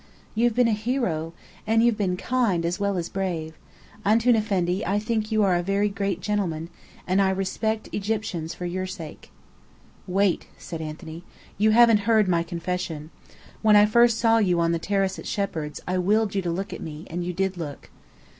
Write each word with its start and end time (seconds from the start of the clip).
You've 0.33 0.55
been 0.55 0.67
a 0.67 0.71
hero. 0.71 1.31
And 1.67 1.83
you've 1.83 1.95
been 1.95 2.17
kind 2.17 2.65
as 2.65 2.79
well 2.79 2.97
as 2.97 3.07
brave. 3.07 3.53
Antoun 4.03 4.35
Effendi, 4.35 4.83
I 4.83 4.97
think 4.97 5.31
you 5.31 5.43
are 5.43 5.53
a 5.55 5.61
very 5.61 5.89
great 5.89 6.21
gentleman, 6.21 6.69
and 7.05 7.21
I 7.21 7.29
respect 7.29 7.87
Egyptians 7.91 8.55
for 8.55 8.65
your 8.65 8.87
sake." 8.87 9.29
"Wait!" 10.07 10.47
said 10.57 10.81
Anthony. 10.81 11.23
"You 11.59 11.69
haven't 11.69 12.09
heard 12.09 12.27
my 12.27 12.41
confession. 12.41 13.11
When 13.61 13.75
I 13.75 13.85
first 13.85 14.17
saw 14.17 14.39
you 14.39 14.59
on 14.59 14.71
the 14.71 14.79
terrace 14.79 15.19
at 15.19 15.27
Shepheard's, 15.27 15.79
I 15.87 15.99
willed 15.99 16.33
you 16.33 16.41
to 16.41 16.51
look 16.51 16.73
at 16.73 16.81
me, 16.81 17.05
and 17.07 17.23
you 17.23 17.31
did 17.31 17.55
look." 17.55 17.91